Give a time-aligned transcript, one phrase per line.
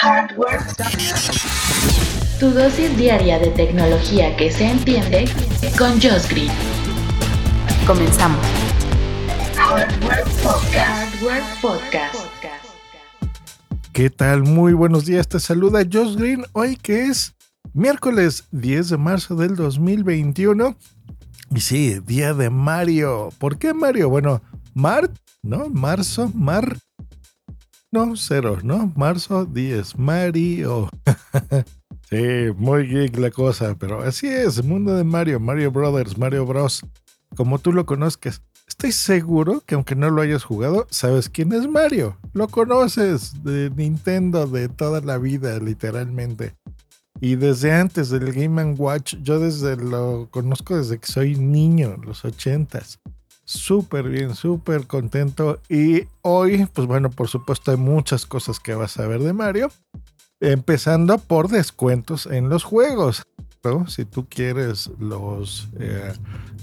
[0.00, 0.60] Hardware.
[2.40, 5.24] Tu dosis diaria de tecnología que se entiende
[5.78, 6.50] con Josh Green.
[7.86, 8.44] Comenzamos.
[9.56, 11.14] Hardware Podcast.
[11.14, 12.14] Hardware Podcast.
[13.92, 14.42] ¿Qué tal?
[14.42, 15.28] Muy buenos días.
[15.28, 16.44] Te saluda Josh Green.
[16.52, 17.34] Hoy que es
[17.72, 20.76] miércoles 10 de marzo del 2021.
[21.54, 23.28] Y sí, día de Mario.
[23.38, 24.08] ¿Por qué Mario?
[24.08, 24.42] Bueno,
[24.74, 25.08] Mar,
[25.42, 25.68] ¿no?
[25.68, 26.76] Marzo, Mar.
[27.94, 28.92] No, cero, ¿no?
[28.96, 30.90] Marzo 10, Mario.
[32.10, 36.44] sí, muy geek la cosa, pero así es, el mundo de Mario, Mario Brothers, Mario
[36.44, 36.84] Bros.
[37.36, 38.42] Como tú lo conozcas.
[38.66, 42.18] Estoy seguro que aunque no lo hayas jugado, sabes quién es Mario.
[42.32, 46.56] Lo conoces de Nintendo de toda la vida, literalmente.
[47.20, 52.24] Y desde antes del Game Watch, yo desde lo conozco desde que soy niño, los
[52.24, 52.98] ochentas.
[53.44, 55.60] Súper bien, súper contento.
[55.68, 59.70] Y hoy, pues bueno, por supuesto hay muchas cosas que vas a ver de Mario.
[60.40, 63.22] Empezando por descuentos en los juegos.
[63.88, 66.12] Si tú quieres los, eh,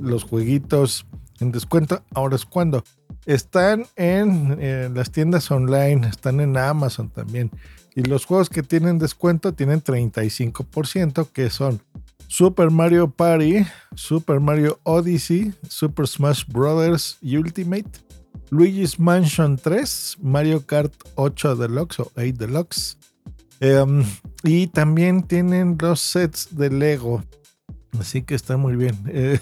[0.00, 1.04] los jueguitos
[1.40, 2.84] en descuento, ahora es cuando.
[3.26, 7.50] Están en eh, las tiendas online, están en Amazon también.
[7.94, 11.82] Y los juegos que tienen descuento tienen 35%, que son
[12.28, 17.18] Super Mario Party, Super Mario Odyssey, Super Smash Bros.
[17.22, 17.88] Ultimate,
[18.50, 22.98] Luigi's Mansion 3, Mario Kart 8 Deluxe o 8 Deluxe.
[23.60, 24.04] Em,
[24.42, 27.24] y también tienen los sets de Lego.
[27.98, 28.96] Así que está muy bien.
[29.08, 29.38] Eh,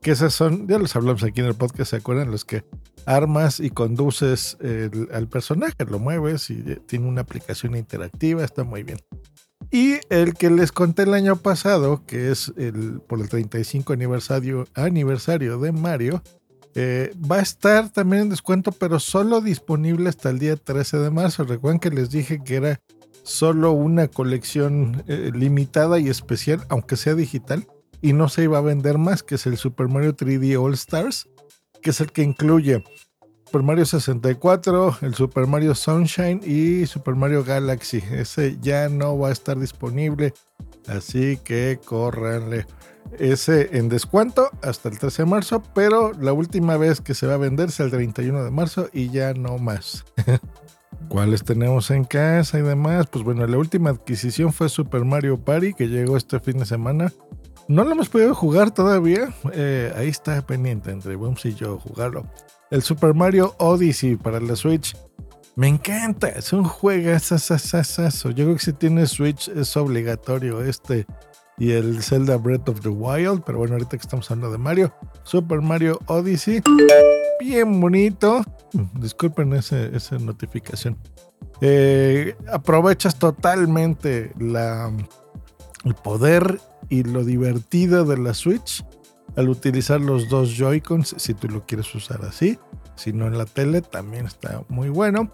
[0.00, 2.30] que esas son, ya los hablamos aquí en el podcast, ¿se acuerdan?
[2.30, 2.64] Los que
[3.04, 8.82] armas y conduces el, al personaje, lo mueves y tiene una aplicación interactiva, está muy
[8.82, 8.98] bien.
[9.70, 14.66] Y el que les conté el año pasado, que es el, por el 35 aniversario,
[14.74, 16.22] aniversario de Mario,
[16.74, 21.10] eh, va a estar también en descuento, pero solo disponible hasta el día 13 de
[21.10, 21.44] marzo.
[21.44, 22.80] Recuerden que les dije que era
[23.24, 27.66] solo una colección eh, limitada y especial, aunque sea digital,
[28.00, 31.28] y no se iba a vender más, que es el Super Mario 3D All Stars,
[31.82, 32.84] que es el que incluye
[33.48, 38.04] Super Mario 64, el Super Mario Sunshine y Super Mario Galaxy.
[38.12, 40.34] Ese ya no va a estar disponible,
[40.86, 42.66] así que córranle.
[43.18, 47.34] Ese en descuento hasta el 13 de marzo, pero la última vez que se va
[47.34, 50.04] a vender es el 31 de marzo y ya no más.
[51.08, 53.06] ¿Cuáles tenemos en casa y demás?
[53.10, 57.14] Pues bueno, la última adquisición fue Super Mario Party que llegó este fin de semana.
[57.68, 59.28] No lo hemos podido jugar todavía.
[59.52, 62.26] Eh, ahí está pendiente entre Booms y yo jugarlo.
[62.70, 64.96] El Super Mario Odyssey para la Switch.
[65.54, 67.10] Me encanta, es un juego.
[67.10, 71.06] Yo creo que si tienes Switch es obligatorio este
[71.58, 73.42] y el Zelda Breath of the Wild.
[73.44, 76.62] Pero bueno, ahorita que estamos hablando de Mario, Super Mario Odyssey.
[77.40, 78.44] Bien bonito.
[78.94, 80.96] Disculpen ese, esa notificación.
[81.60, 84.90] Eh, aprovechas totalmente la,
[85.84, 88.84] el poder y lo divertido de la Switch
[89.36, 92.58] al utilizar los dos Joy-Cons, si tú lo quieres usar así.
[92.96, 95.30] Si no en la tele, también está muy bueno.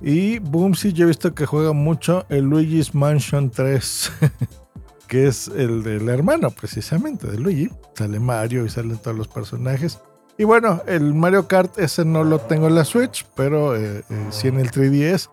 [0.00, 4.12] Y Boomsy, yo he visto que juega mucho el Luigi's Mansion 3,
[5.08, 7.70] que es el del hermano precisamente de Luigi.
[7.94, 10.00] Sale Mario y salen todos los personajes.
[10.36, 14.26] Y bueno, el Mario Kart ese no lo tengo en la Switch, pero eh, eh,
[14.30, 15.28] sí en el 3DS.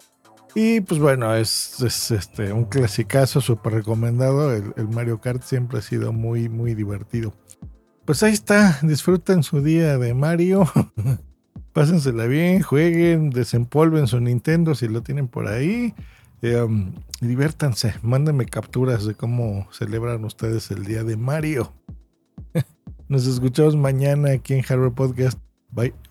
[0.55, 1.81] Y pues bueno, es,
[2.11, 4.53] este, un clasicazo súper recomendado.
[4.53, 7.33] El, Mario Kart siempre ha sido muy, muy divertido.
[8.05, 10.65] Pues ahí está, disfruten su día de Mario.
[11.73, 15.93] Pásensela bien, jueguen, desempolven su Nintendo si lo tienen por ahí.
[16.43, 21.71] Um, diviértanse, mándenme capturas de cómo celebran ustedes el día de Mario.
[23.07, 25.39] Nos escuchamos mañana aquí en Hardware Podcast.
[25.69, 26.10] Bye.